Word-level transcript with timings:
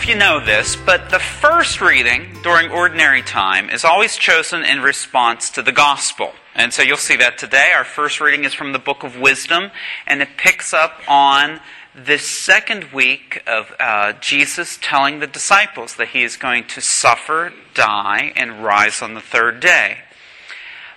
if 0.00 0.08
you 0.08 0.16
know 0.16 0.42
this, 0.42 0.76
but 0.76 1.10
the 1.10 1.18
first 1.18 1.82
reading 1.82 2.26
during 2.42 2.70
ordinary 2.70 3.20
time 3.20 3.68
is 3.68 3.84
always 3.84 4.16
chosen 4.16 4.64
in 4.64 4.80
response 4.80 5.50
to 5.50 5.60
the 5.60 5.72
gospel. 5.72 6.32
And 6.54 6.72
so 6.72 6.82
you'll 6.82 6.96
see 6.96 7.16
that 7.16 7.36
today. 7.36 7.72
Our 7.76 7.84
first 7.84 8.18
reading 8.18 8.44
is 8.44 8.54
from 8.54 8.72
the 8.72 8.78
book 8.78 9.02
of 9.02 9.18
Wisdom, 9.18 9.70
and 10.06 10.22
it 10.22 10.38
picks 10.38 10.72
up 10.72 11.02
on 11.06 11.60
the 11.94 12.16
second 12.16 12.92
week 12.94 13.42
of 13.46 13.74
uh, 13.78 14.14
Jesus 14.14 14.78
telling 14.80 15.18
the 15.18 15.26
disciples 15.26 15.96
that 15.96 16.08
he 16.08 16.22
is 16.22 16.38
going 16.38 16.66
to 16.68 16.80
suffer, 16.80 17.52
die, 17.74 18.32
and 18.36 18.64
rise 18.64 19.02
on 19.02 19.12
the 19.12 19.20
third 19.20 19.60
day. 19.60 19.98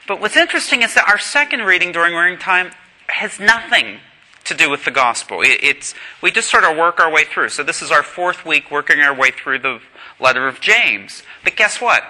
But 0.07 0.21
what's 0.21 0.37
interesting 0.37 0.81
is 0.81 0.93
that 0.93 1.09
our 1.09 1.19
second 1.19 1.63
reading 1.63 1.91
during 1.91 2.13
ordinary 2.13 2.37
time 2.37 2.71
has 3.07 3.37
nothing 3.37 3.99
to 4.45 4.53
do 4.53 4.69
with 4.69 4.85
the 4.85 4.91
gospel. 4.91 5.39
It's, 5.43 5.93
we 6.21 6.31
just 6.31 6.49
sort 6.49 6.63
of 6.63 6.77
work 6.77 6.99
our 6.99 7.11
way 7.11 7.23
through. 7.23 7.49
So 7.49 7.63
this 7.63 7.81
is 7.81 7.91
our 7.91 8.03
fourth 8.03 8.45
week 8.45 8.69
working 8.69 8.99
our 8.99 9.15
way 9.15 9.31
through 9.31 9.59
the 9.59 9.79
letter 10.19 10.47
of 10.47 10.59
James. 10.59 11.23
But 11.43 11.55
guess 11.55 11.79
what? 11.79 12.03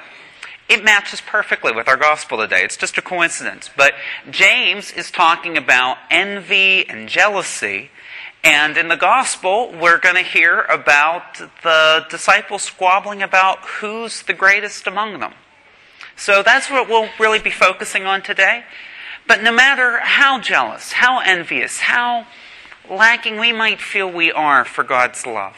It 0.69 0.83
matches 0.83 1.21
perfectly 1.21 1.71
with 1.71 1.87
our 1.87 1.97
gospel 1.97 2.37
today. 2.37 2.63
It's 2.63 2.77
just 2.77 2.97
a 2.97 3.01
coincidence. 3.01 3.69
But 3.75 3.93
James 4.31 4.91
is 4.91 5.11
talking 5.11 5.57
about 5.57 5.97
envy 6.09 6.87
and 6.87 7.07
jealousy. 7.09 7.91
And 8.43 8.77
in 8.77 8.87
the 8.87 8.97
gospel, 8.97 9.71
we're 9.71 9.99
going 9.99 10.15
to 10.15 10.21
hear 10.21 10.61
about 10.63 11.37
the 11.63 12.05
disciples 12.09 12.63
squabbling 12.63 13.21
about 13.21 13.59
who's 13.59 14.23
the 14.23 14.33
greatest 14.33 14.87
among 14.87 15.19
them. 15.19 15.33
So 16.15 16.43
that's 16.43 16.69
what 16.69 16.87
we'll 16.87 17.09
really 17.19 17.39
be 17.39 17.49
focusing 17.49 18.05
on 18.05 18.21
today. 18.21 18.63
But 19.27 19.41
no 19.41 19.51
matter 19.51 19.99
how 19.99 20.39
jealous, 20.39 20.93
how 20.93 21.19
envious, 21.19 21.79
how 21.79 22.27
lacking 22.89 23.39
we 23.39 23.53
might 23.53 23.81
feel 23.81 24.11
we 24.11 24.31
are 24.31 24.65
for 24.65 24.83
God's 24.83 25.25
love, 25.25 25.55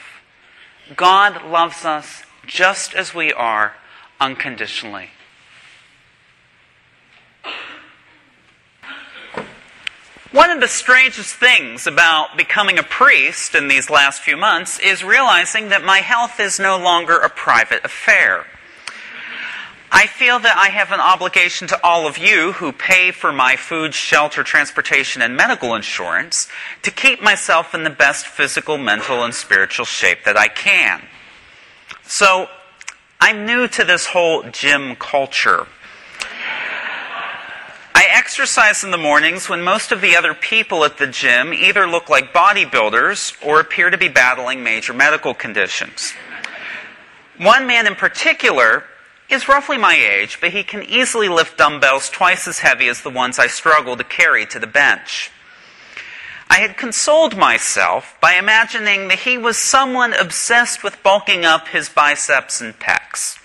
God 0.95 1.43
loves 1.45 1.83
us 1.83 2.23
just 2.45 2.93
as 2.93 3.13
we 3.13 3.33
are 3.33 3.73
unconditionally. 4.19 5.09
One 10.31 10.51
of 10.51 10.59
the 10.59 10.67
strangest 10.67 11.35
things 11.35 11.87
about 11.87 12.35
becoming 12.35 12.77
a 12.77 12.83
priest 12.83 13.55
in 13.55 13.69
these 13.69 13.89
last 13.89 14.21
few 14.21 14.35
months 14.35 14.79
is 14.79 15.01
realizing 15.01 15.69
that 15.69 15.83
my 15.83 15.99
health 15.99 16.41
is 16.41 16.59
no 16.59 16.77
longer 16.77 17.17
a 17.17 17.29
private 17.29 17.85
affair. 17.85 18.45
I 19.95 20.07
feel 20.07 20.39
that 20.39 20.57
I 20.57 20.71
have 20.71 20.91
an 20.91 20.99
obligation 20.99 21.69
to 21.69 21.79
all 21.81 22.05
of 22.05 22.17
you 22.17 22.51
who 22.51 22.73
pay 22.73 23.11
for 23.11 23.31
my 23.31 23.55
food, 23.55 23.93
shelter, 23.93 24.43
transportation, 24.43 25.21
and 25.21 25.37
medical 25.37 25.73
insurance 25.73 26.49
to 26.81 26.91
keep 26.91 27.23
myself 27.23 27.73
in 27.73 27.85
the 27.85 27.89
best 27.89 28.27
physical, 28.27 28.77
mental, 28.77 29.23
and 29.23 29.33
spiritual 29.33 29.85
shape 29.85 30.25
that 30.25 30.35
I 30.35 30.49
can. 30.49 31.01
So, 32.03 32.49
I'm 33.21 33.45
new 33.45 33.69
to 33.69 33.85
this 33.85 34.07
whole 34.07 34.43
gym 34.51 34.97
culture. 34.97 35.65
I 37.95 38.05
exercise 38.09 38.83
in 38.83 38.91
the 38.91 38.97
mornings 38.97 39.47
when 39.47 39.61
most 39.61 39.93
of 39.93 40.01
the 40.01 40.17
other 40.17 40.33
people 40.33 40.83
at 40.83 40.97
the 40.97 41.07
gym 41.07 41.53
either 41.53 41.87
look 41.87 42.09
like 42.09 42.33
bodybuilders 42.33 43.41
or 43.41 43.61
appear 43.61 43.89
to 43.89 43.97
be 43.97 44.09
battling 44.09 44.61
major 44.61 44.91
medical 44.91 45.33
conditions. 45.33 46.11
One 47.37 47.65
man 47.65 47.87
in 47.87 47.95
particular 47.95 48.83
is 49.29 49.47
roughly 49.47 49.77
my 49.77 49.95
age, 49.95 50.39
but 50.39 50.51
he 50.51 50.63
can 50.63 50.83
easily 50.83 51.27
lift 51.27 51.57
dumbbells 51.57 52.09
twice 52.09 52.47
as 52.47 52.59
heavy 52.59 52.87
as 52.87 53.01
the 53.01 53.09
ones 53.09 53.39
I 53.39 53.47
struggle 53.47 53.97
to 53.97 54.03
carry 54.03 54.45
to 54.47 54.59
the 54.59 54.67
bench. 54.67 55.31
I 56.49 56.57
had 56.57 56.77
consoled 56.77 57.35
myself 57.35 58.15
by 58.21 58.33
imagining 58.33 59.07
that 59.07 59.19
he 59.19 59.37
was 59.37 59.57
someone 59.57 60.13
obsessed 60.13 60.83
with 60.83 61.01
bulking 61.01 61.43
up 61.43 61.69
his 61.69 61.89
biceps 61.89 62.61
and 62.61 62.77
pecs. 62.77 63.39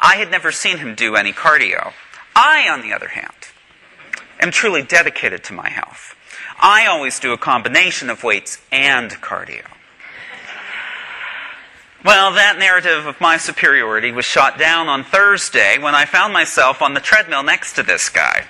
I 0.00 0.16
had 0.16 0.30
never 0.30 0.50
seen 0.50 0.78
him 0.78 0.94
do 0.94 1.14
any 1.14 1.32
cardio. 1.32 1.92
I, 2.34 2.68
on 2.68 2.82
the 2.82 2.92
other 2.92 3.08
hand, 3.08 3.32
am 4.40 4.50
truly 4.50 4.82
dedicated 4.82 5.44
to 5.44 5.52
my 5.52 5.68
health. 5.68 6.16
I 6.60 6.86
always 6.86 7.20
do 7.20 7.32
a 7.32 7.38
combination 7.38 8.10
of 8.10 8.24
weights 8.24 8.60
and 8.72 9.10
cardio. 9.12 9.64
Well, 12.04 12.32
that 12.34 12.58
narrative 12.58 13.06
of 13.06 13.18
my 13.18 13.38
superiority 13.38 14.12
was 14.12 14.26
shot 14.26 14.58
down 14.58 14.88
on 14.88 15.04
Thursday 15.04 15.78
when 15.78 15.94
I 15.94 16.04
found 16.04 16.34
myself 16.34 16.82
on 16.82 16.92
the 16.92 17.00
treadmill 17.00 17.42
next 17.42 17.72
to 17.76 17.82
this 17.82 18.10
guy. 18.10 18.44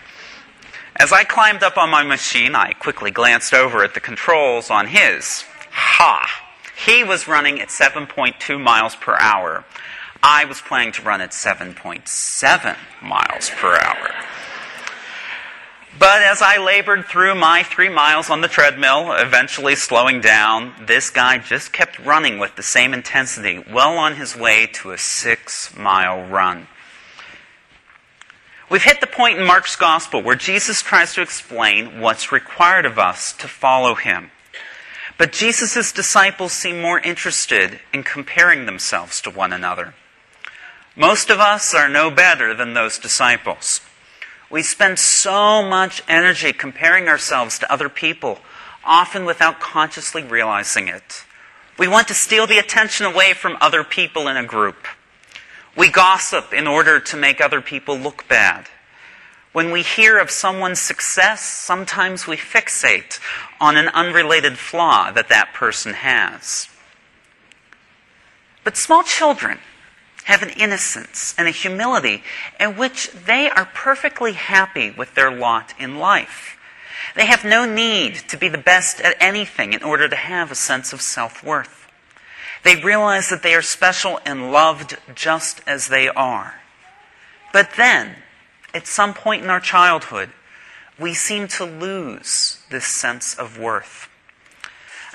As 0.97 1.13
I 1.13 1.23
climbed 1.23 1.63
up 1.63 1.77
on 1.77 1.89
my 1.89 2.03
machine, 2.03 2.57
I 2.57 2.73
quickly 2.73 3.13
glanced 3.13 3.55
over 3.55 3.85
at 3.85 3.95
the 3.95 4.01
controls 4.01 4.71
on 4.71 4.89
his. 4.89 5.45
Ha! 5.71 6.27
He 6.85 7.05
was 7.05 7.29
running 7.29 7.61
at 7.61 7.69
7.2 7.69 8.61
miles 8.61 8.97
per 8.97 9.17
hour. 9.21 9.65
I 10.21 10.47
was 10.47 10.61
planning 10.61 10.91
to 10.95 11.03
run 11.03 11.21
at 11.21 11.31
7.7 11.31 12.77
miles 13.03 13.51
per 13.51 13.77
hour. 13.77 14.11
But 15.99 16.23
as 16.23 16.43
I 16.43 16.57
labored 16.59 17.05
through 17.07 17.37
my 17.37 17.63
three 17.63 17.89
miles 17.89 18.29
on 18.29 18.41
the 18.41 18.49
treadmill, 18.49 19.13
eventually 19.13 19.77
slowing 19.77 20.21
down, 20.21 20.75
this 20.87 21.09
guy 21.09 21.39
just 21.39 21.73
kept 21.73 22.01
running 22.01 22.39
with 22.39 22.57
the 22.57 22.65
same 22.65 22.93
intensity, 22.93 23.65
well 23.73 23.97
on 23.97 24.17
his 24.17 24.37
way 24.37 24.67
to 24.75 24.91
a 24.91 24.99
six 24.99 25.77
mile 25.77 26.27
run. 26.27 26.67
We've 28.69 28.83
hit 28.83 29.01
the 29.01 29.07
point 29.07 29.39
in 29.39 29.47
Mark's 29.47 29.77
gospel 29.77 30.21
where 30.21 30.35
Jesus 30.35 30.83
tries 30.83 31.15
to 31.15 31.23
explain 31.23 32.01
what's 32.01 32.33
required 32.33 32.87
of 32.87 32.99
us 32.99 33.33
to 33.35 33.47
follow 33.47 33.95
him. 33.95 34.33
But 35.17 35.33
Jesus' 35.33 35.93
disciples 35.93 36.53
seem 36.53 36.81
more 36.81 36.99
interested 36.99 37.79
in 37.93 38.03
comparing 38.03 38.67
themselves 38.67 39.21
to 39.21 39.31
one 39.31 39.53
another. 39.53 39.95
Most 40.97 41.31
of 41.31 41.39
us 41.39 41.73
are 41.73 41.89
no 41.89 42.11
better 42.11 42.53
than 42.53 42.75
those 42.75 42.99
disciples. 42.99 43.81
We 44.55 44.63
spend 44.63 45.01
so 45.01 45.65
much 45.65 46.01
energy 46.07 46.53
comparing 46.53 47.09
ourselves 47.09 47.59
to 47.59 47.73
other 47.73 47.89
people, 47.89 48.39
often 48.85 49.25
without 49.25 49.59
consciously 49.59 50.23
realizing 50.23 50.87
it. 50.87 51.25
We 51.77 51.89
want 51.89 52.07
to 52.07 52.15
steal 52.15 52.47
the 52.47 52.61
attention 52.61 53.05
away 53.05 53.33
from 53.33 53.59
other 53.61 53.83
people 53.83 54.29
in 54.29 54.37
a 54.37 54.47
group. 54.47 54.87
We 55.77 55.91
gossip 55.91 56.53
in 56.53 56.69
order 56.69 57.01
to 57.01 57.17
make 57.17 57.41
other 57.41 57.61
people 57.61 57.99
look 57.99 58.29
bad. 58.29 58.69
When 59.53 59.73
we 59.73 59.83
hear 59.83 60.21
of 60.21 60.31
someone's 60.31 60.79
success, 60.79 61.41
sometimes 61.41 62.29
we 62.29 62.37
fixate 62.37 63.19
on 63.61 63.77
an 63.77 63.89
unrelated 63.89 64.57
flaw 64.57 65.11
that 65.11 65.31
that 65.31 65.53
person 65.53 65.95
has. 65.95 66.69
But 68.63 68.77
small 68.77 69.03
children, 69.03 69.59
have 70.25 70.43
an 70.43 70.51
innocence 70.51 71.35
and 71.37 71.47
a 71.47 71.53
humility 71.53 72.23
in 72.59 72.77
which 72.77 73.11
they 73.13 73.49
are 73.49 73.69
perfectly 73.75 74.33
happy 74.33 74.91
with 74.91 75.15
their 75.15 75.31
lot 75.31 75.75
in 75.79 75.99
life. 75.99 76.59
They 77.15 77.27
have 77.27 77.45
no 77.45 77.65
need 77.65 78.17
to 78.29 78.37
be 78.37 78.49
the 78.49 78.59
best 78.59 79.01
at 79.01 79.17
anything 79.21 79.73
in 79.73 79.83
order 79.83 80.09
to 80.09 80.17
have 80.17 80.51
a 80.51 80.57
sense 80.57 80.93
of 80.93 81.01
self 81.01 81.45
worth. 81.45 81.87
They 82.65 82.83
realize 82.83 83.29
that 83.29 83.43
they 83.43 83.55
are 83.55 83.63
special 83.63 84.19
and 84.25 84.51
loved 84.51 84.97
just 85.15 85.61
as 85.67 85.89
they 85.89 86.09
are. 86.09 86.61
But 87.53 87.71
then, 87.77 88.17
at 88.73 88.87
some 88.87 89.15
point 89.15 89.45
in 89.45 89.51
our 89.51 89.61
childhood, 89.61 90.31
we 90.99 91.13
seem 91.13 91.47
to 91.49 91.65
lose 91.65 92.59
this 92.71 92.87
sense 92.87 93.35
of 93.35 93.59
worth. 93.59 94.09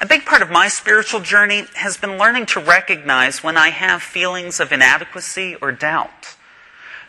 A 0.02 0.06
big 0.06 0.24
part 0.24 0.42
of 0.42 0.50
my 0.50 0.70
spiritual 0.70 1.20
journey 1.20 1.66
has 1.76 1.98
been 1.98 2.18
learning 2.18 2.46
to 2.48 2.62
recognize 2.62 3.44
when 3.44 3.58
I 3.58 3.68
have 3.68 4.02
feelings 4.02 4.62
of 4.62 4.72
inadequacy 4.72 5.56
or 5.62 5.74
doubt. 5.74 6.38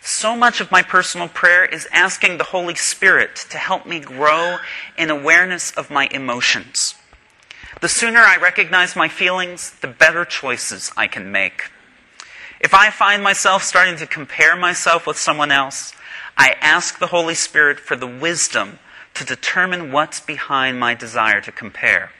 So 0.00 0.34
much 0.34 0.60
of 0.60 0.72
my 0.72 0.82
personal 0.82 1.28
prayer 1.28 1.64
is 1.64 1.86
asking 1.92 2.38
the 2.38 2.50
Holy 2.50 2.74
Spirit 2.74 3.36
to 3.50 3.58
help 3.58 3.86
me 3.86 4.00
grow 4.00 4.56
in 4.98 5.08
awareness 5.08 5.70
of 5.70 5.88
my 5.88 6.08
emotions. 6.10 6.96
The 7.80 7.88
sooner 7.88 8.18
I 8.18 8.36
recognize 8.38 8.96
my 8.96 9.06
feelings, 9.06 9.70
the 9.70 9.86
better 9.86 10.24
choices 10.24 10.90
I 10.96 11.06
can 11.06 11.30
make. 11.30 11.70
If 12.60 12.74
I 12.74 12.90
find 12.90 13.22
myself 13.22 13.62
starting 13.62 13.98
to 13.98 14.06
compare 14.06 14.56
myself 14.56 15.06
with 15.06 15.16
someone 15.16 15.52
else, 15.52 15.92
I 16.36 16.56
ask 16.60 16.98
the 16.98 17.06
Holy 17.06 17.36
Spirit 17.36 17.78
for 17.78 17.94
the 17.94 18.08
wisdom 18.08 18.80
to 19.14 19.24
determine 19.24 19.92
what's 19.92 20.18
behind 20.18 20.80
my 20.80 20.94
desire 20.94 21.40
to 21.42 21.52
compare. 21.52 22.10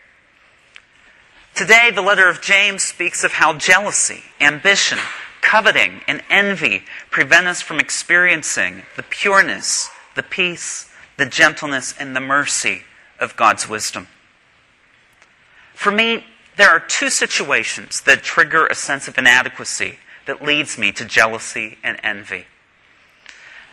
Today, 1.55 1.91
the 1.95 2.03
letter 2.03 2.29
of 2.29 2.41
James 2.41 2.83
speaks 2.83 3.23
of 3.23 3.33
how 3.33 3.55
jealousy, 3.55 4.23
ambition, 4.41 4.99
coveting, 5.43 6.01
and 6.07 6.23
envy 6.31 6.85
prevent 7.11 7.47
us 7.47 7.61
from 7.61 7.79
experiencing 7.79 8.83
the 8.97 9.03
pureness, 9.03 9.91
the 10.15 10.23
peace, 10.23 10.91
the 11.19 11.27
gentleness, 11.27 11.95
and 11.99 12.17
the 12.17 12.21
mercy 12.21 12.83
of 13.19 13.37
God's 13.37 13.69
wisdom. 13.69 14.09
For 15.75 15.91
me, 15.91 16.25
there 16.57 16.71
are 16.71 16.81
two 16.81 17.11
situations 17.11 18.01
that 18.03 18.23
trigger 18.23 18.67
a 18.67 18.75
sense 18.75 19.09
of 19.09 19.19
inadequacy 19.19 19.99
that 20.27 20.43
leads 20.43 20.79
me 20.79 20.93
to 20.93 21.05
jealousy 21.05 21.79
and 21.83 21.99
envy. 22.03 22.47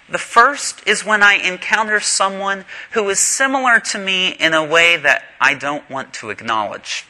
The 0.10 0.18
first 0.18 0.88
is 0.88 1.06
when 1.06 1.22
I 1.22 1.34
encounter 1.34 2.00
someone 2.00 2.66
who 2.92 3.10
is 3.10 3.20
similar 3.20 3.80
to 3.82 4.00
me 4.00 4.30
in 4.30 4.54
a 4.54 4.64
way 4.64 4.96
that 4.96 5.24
I 5.40 5.54
don't 5.54 5.90
want 5.90 6.14
to 6.16 6.30
acknowledge. 6.30 7.06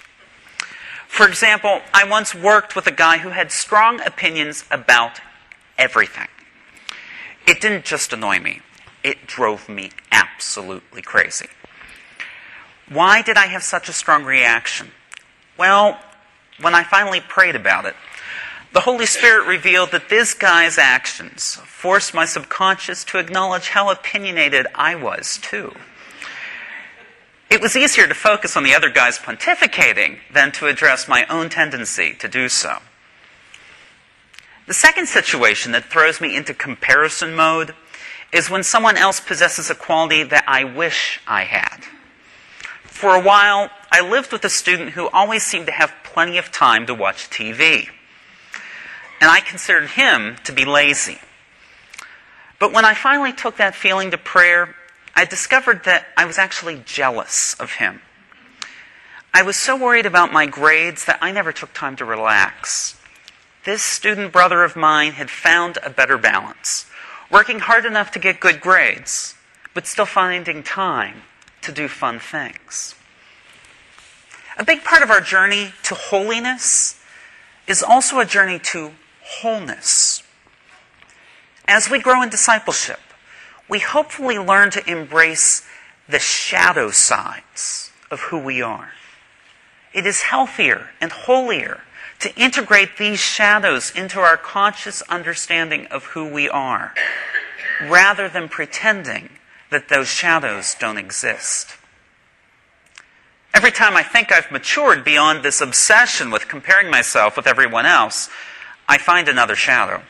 For 1.08 1.28
example, 1.28 1.82
I 1.94 2.08
once 2.08 2.36
worked 2.36 2.76
with 2.76 2.86
a 2.88 2.92
guy 2.92 3.18
who 3.18 3.30
had 3.30 3.52
strong 3.52 4.00
opinions 4.02 4.66
about 4.70 5.20
everything. 5.78 6.28
It 7.48 7.62
didn't 7.62 7.86
just 7.86 8.14
annoy 8.14 8.40
me, 8.40 8.62
it 9.04 9.26
drove 9.26 9.68
me 9.68 9.92
absolutely 10.12 11.02
crazy. 11.02 11.48
Why 12.90 13.22
did 13.22 13.38
I 13.38 13.48
have 13.48 13.64
such 13.64 13.90
a 13.90 13.94
strong 13.94 14.24
reaction? 14.24 14.92
Well, 15.58 16.00
when 16.62 16.76
I 16.76 16.84
finally 16.84 17.20
prayed 17.20 17.56
about 17.56 17.86
it, 17.86 17.96
the 18.74 18.82
Holy 18.82 19.06
Spirit 19.06 19.48
revealed 19.48 19.92
that 19.92 20.10
this 20.10 20.34
guy's 20.34 20.78
actions 20.78 21.56
forced 21.66 22.14
my 22.14 22.26
subconscious 22.26 23.04
to 23.06 23.18
acknowledge 23.18 23.70
how 23.70 23.90
opinionated 23.90 24.68
I 24.76 24.96
was, 24.96 25.40
too. 25.42 25.74
It 27.50 27.62
was 27.62 27.78
easier 27.78 28.08
to 28.08 28.14
focus 28.14 28.58
on 28.58 28.64
the 28.64 28.76
other 28.76 28.90
guy's 28.90 29.18
pontificating 29.18 30.20
than 30.34 30.52
to 30.54 30.68
address 30.68 31.08
my 31.08 31.26
own 31.28 31.50
tendency 31.50 32.14
to 32.16 32.28
do 32.28 32.50
so. 32.50 32.80
The 34.68 34.74
second 34.74 35.08
situation 35.08 35.72
that 35.72 35.86
throws 35.86 36.20
me 36.20 36.36
into 36.36 36.54
comparison 36.54 37.34
mode 37.34 37.74
is 38.34 38.50
when 38.50 38.64
someone 38.64 38.98
else 38.98 39.22
possesses 39.22 39.70
a 39.70 39.76
quality 39.76 40.24
that 40.24 40.44
I 40.46 40.66
wish 40.66 41.22
I 41.26 41.44
had. 41.44 41.86
For 42.84 43.16
a 43.16 43.22
while, 43.22 43.70
I 43.92 44.02
lived 44.02 44.34
with 44.34 44.44
a 44.44 44.50
student 44.50 44.92
who 44.92 45.08
always 45.10 45.44
seemed 45.44 45.68
to 45.68 45.72
have 45.72 45.94
plenty 46.04 46.38
of 46.38 46.52
time 46.52 46.86
to 46.88 46.94
watch 46.94 47.30
TV. 47.30 47.88
And 49.22 49.32
I 49.32 49.40
considered 49.40 49.92
him 49.92 50.36
to 50.44 50.52
be 50.52 50.66
lazy. 50.66 51.20
But 52.60 52.74
when 52.74 52.84
I 52.84 52.94
finally 52.94 53.32
took 53.32 53.58
that 53.58 53.76
feeling 53.76 54.12
to 54.12 54.18
prayer, 54.18 54.76
I 55.18 55.26
discovered 55.26 55.84
that 55.86 56.06
I 56.16 56.26
was 56.26 56.38
actually 56.38 56.84
jealous 56.86 57.56
of 57.56 57.72
him. 57.74 58.02
I 59.34 59.42
was 59.42 59.56
so 59.58 59.76
worried 59.76 60.06
about 60.06 60.32
my 60.32 60.46
grades 60.46 61.06
that 61.06 61.18
I 61.24 61.32
never 61.32 61.52
took 61.52 61.74
time 61.74 61.96
to 61.96 62.06
relax. 62.06 62.96
This 63.66 63.82
student 63.82 64.32
brother 64.32 64.64
of 64.64 64.76
mine 64.76 65.14
had 65.14 65.32
found 65.32 65.80
a 65.82 65.90
better 65.90 66.20
balance, 66.20 66.86
working 67.32 67.58
hard 67.58 67.84
enough 67.84 68.12
to 68.12 68.20
get 68.20 68.40
good 68.40 68.62
grades, 68.62 69.34
but 69.74 69.88
still 69.88 70.06
finding 70.06 70.62
time 70.62 71.24
to 71.64 71.72
do 71.72 71.88
fun 71.88 72.20
things. 72.20 72.94
A 74.56 74.64
big 74.64 74.84
part 74.84 75.02
of 75.02 75.10
our 75.10 75.22
journey 75.22 75.74
to 75.82 75.96
holiness 75.96 77.00
is 77.66 77.82
also 77.82 78.20
a 78.20 78.26
journey 78.26 78.60
to 78.72 78.92
wholeness. 79.24 80.22
As 81.68 81.90
we 81.90 81.98
grow 81.98 82.22
in 82.22 82.30
discipleship, 82.30 83.00
we 83.70 83.80
hopefully 83.80 84.38
learn 84.38 84.72
to 84.72 84.90
embrace 84.90 85.66
the 86.08 86.20
shadow 86.20 86.90
sides 86.90 87.92
of 88.10 88.20
who 88.22 88.40
we 88.40 88.62
are. 88.62 88.92
It 89.94 90.06
is 90.06 90.22
healthier 90.22 90.90
and 91.02 91.12
holier 91.12 91.82
to 92.20 92.34
integrate 92.36 92.98
these 92.98 93.20
shadows 93.20 93.92
into 93.96 94.20
our 94.20 94.38
conscious 94.38 95.02
understanding 95.04 95.86
of 95.88 96.06
who 96.06 96.28
we 96.28 96.50
are, 96.50 96.94
rather 97.84 98.28
than 98.28 98.50
pretending 98.50 99.30
that 99.70 99.90
those 99.90 100.08
shadows 100.08 100.76
don't 100.80 100.98
exist. 100.98 101.76
Every 103.54 103.72
time 103.72 103.96
I 103.96 104.04
think 104.04 104.32
I've 104.32 104.52
matured 104.52 105.04
beyond 105.04 105.44
this 105.44 105.62
obsession 105.62 106.32
with 106.32 106.48
comparing 106.48 106.90
myself 106.90 107.36
with 107.36 107.48
everyone 107.48 107.86
else, 107.86 108.30
I 108.88 108.98
find 108.98 109.28
another 109.28 109.56
shadow, 109.56 110.04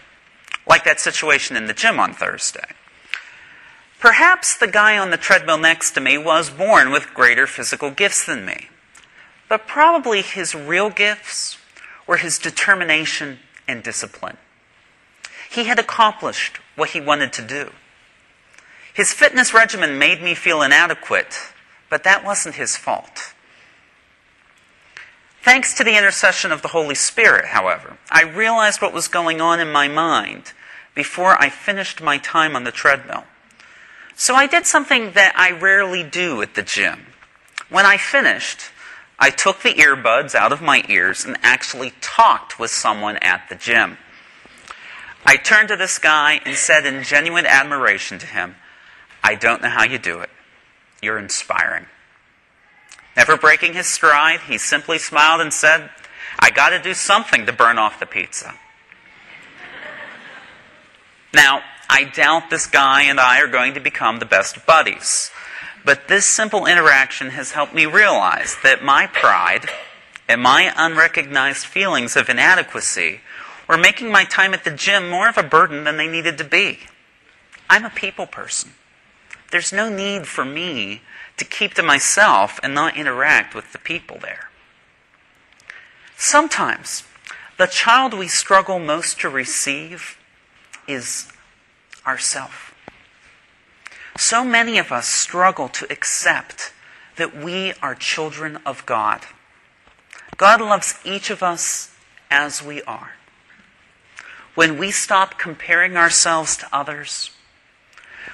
like 0.68 0.84
that 0.86 1.00
situation 1.00 1.58
in 1.58 1.66
the 1.66 1.74
gym 1.74 2.00
on 2.00 2.14
Thursday. 2.14 2.68
Perhaps 4.00 4.58
the 4.58 4.68
guy 4.68 4.98
on 4.98 5.10
the 5.10 5.18
treadmill 5.18 5.58
next 5.58 5.92
to 5.92 6.02
me 6.02 6.18
was 6.18 6.50
born 6.50 6.92
with 6.92 7.14
greater 7.14 7.48
physical 7.48 7.90
gifts 7.90 8.26
than 8.26 8.46
me. 8.46 8.70
But 9.50 9.68
probably 9.68 10.22
his 10.22 10.54
real 10.54 10.90
gifts 10.90 11.58
were 12.06 12.18
his 12.18 12.38
determination 12.38 13.40
and 13.68 13.82
discipline. 13.82 14.38
He 15.50 15.64
had 15.66 15.80
accomplished 15.80 16.60
what 16.76 16.92
he 16.92 17.02
wanted 17.02 17.34
to 17.34 17.42
do. 17.42 17.72
His 18.94 19.14
fitness 19.14 19.54
regimen 19.54 19.98
made 19.98 20.22
me 20.22 20.36
feel 20.36 20.62
inadequate, 20.62 21.36
but 21.90 22.04
that 22.04 22.24
wasn't 22.24 22.56
his 22.56 22.76
fault. 22.76 23.34
Thanks 25.42 25.74
to 25.76 25.84
the 25.84 25.98
intercession 25.98 26.52
of 26.52 26.62
the 26.62 26.70
Holy 26.70 26.96
Spirit, 26.96 27.46
however, 27.46 27.98
I 28.12 28.24
realized 28.24 28.82
what 28.82 28.94
was 28.94 29.08
going 29.08 29.40
on 29.40 29.60
in 29.60 29.72
my 29.72 29.88
mind 29.88 30.54
before 30.94 31.42
I 31.42 31.50
finished 31.50 32.02
my 32.02 32.18
time 32.18 32.56
on 32.56 32.64
the 32.64 32.72
treadmill. 32.72 33.24
So 34.20 34.34
I 34.34 34.48
did 34.48 34.66
something 34.66 35.12
that 35.12 35.34
I 35.38 35.52
rarely 35.52 36.04
do 36.04 36.42
at 36.42 36.56
the 36.56 36.64
gym. 36.64 37.06
When 37.70 37.86
I 37.86 37.98
finished, 37.98 38.60
I 39.20 39.30
took 39.30 39.62
the 39.62 39.76
earbuds 39.76 40.34
out 40.34 40.52
of 40.52 40.60
my 40.60 40.84
ears 40.90 41.24
and 41.24 41.38
actually 41.44 41.94
talked 42.02 42.60
with 42.60 42.72
someone 42.72 43.18
at 43.18 43.48
the 43.48 43.54
gym. 43.56 44.00
I 45.24 45.38
turned 45.38 45.68
to 45.70 45.76
this 45.76 46.00
guy 46.00 46.42
and 46.46 46.56
said 46.56 46.88
in 46.88 47.04
genuine 47.04 47.46
admiration 47.46 48.18
to 48.18 48.26
him, 48.26 48.56
I 49.24 49.36
don't 49.36 49.62
know 49.62 49.70
how 49.70 49.84
you 49.84 50.00
do 50.00 50.20
it. 50.22 50.32
You're 51.00 51.20
inspiring. 51.20 51.86
Never 53.16 53.38
breaking 53.38 53.74
his 53.74 53.86
stride, 53.86 54.40
he 54.48 54.58
simply 54.58 54.98
smiled 54.98 55.42
and 55.42 55.54
said, 55.54 55.92
I 56.40 56.50
got 56.50 56.70
to 56.70 56.80
do 56.80 56.96
something 56.96 57.46
to 57.46 57.54
burn 57.54 57.78
off 57.78 58.00
the 58.00 58.08
pizza. 58.08 58.56
Now, 61.34 61.62
I 61.90 62.04
doubt 62.04 62.50
this 62.50 62.68
guy 62.68 63.04
and 63.04 63.20
I 63.20 63.42
are 63.42 63.48
going 63.48 63.74
to 63.74 63.80
become 63.80 64.20
the 64.20 64.26
best 64.26 64.66
buddies. 64.66 65.32
But 65.86 66.08
this 66.08 66.26
simple 66.26 66.66
interaction 66.66 67.30
has 67.30 67.52
helped 67.52 67.74
me 67.74 67.86
realize 67.86 68.58
that 68.64 68.84
my 68.84 69.08
pride 69.08 69.70
and 70.28 70.42
my 70.42 70.74
unrecognized 70.76 71.66
feelings 71.66 72.16
of 72.16 72.30
inadequacy 72.30 73.22
were 73.68 73.78
making 73.78 74.12
my 74.12 74.26
time 74.26 74.54
at 74.54 74.64
the 74.64 74.72
gym 74.72 75.10
more 75.10 75.30
of 75.30 75.38
a 75.38 75.44
burden 75.44 75.84
than 75.84 75.98
they 75.98 76.08
needed 76.08 76.38
to 76.38 76.44
be. 76.44 76.80
I'm 77.70 77.86
a 77.86 77.90
people 77.90 78.26
person. 78.26 78.72
There's 79.52 79.72
no 79.72 79.90
need 79.90 80.28
for 80.28 80.44
me 80.44 81.02
to 81.38 81.46
keep 81.46 81.74
to 81.76 81.84
myself 81.84 82.60
and 82.64 82.74
not 82.74 82.98
interact 82.98 83.56
with 83.56 83.72
the 83.72 83.80
people 83.80 84.18
there. 84.22 84.50
Sometimes 86.18 87.04
the 87.58 87.68
child 87.68 88.14
we 88.14 88.28
struggle 88.28 88.80
most 88.80 89.20
to 89.22 89.30
receive 89.30 90.18
is 90.88 91.32
ourself. 92.08 92.74
So 94.18 94.44
many 94.44 94.80
of 94.80 94.92
us 94.92 95.08
struggle 95.08 95.68
to 95.70 95.92
accept 95.92 96.74
that 97.18 97.36
we 97.36 97.74
are 97.82 97.94
children 97.94 98.58
of 98.66 98.86
God. 98.86 99.26
God 100.38 100.62
loves 100.62 101.00
each 101.04 101.30
of 101.30 101.44
us 101.44 101.94
as 102.32 102.64
we 102.64 102.82
are. 102.84 103.12
When 104.56 104.78
we 104.78 104.90
stop 104.90 105.38
comparing 105.38 105.98
ourselves 105.98 106.58
to 106.58 106.68
others, 106.74 107.32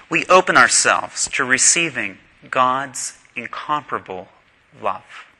we 0.09 0.25
open 0.27 0.55
ourselves 0.55 1.27
to 1.33 1.43
receiving 1.43 2.17
God's 2.49 3.17
incomparable 3.35 4.29
love. 4.81 5.32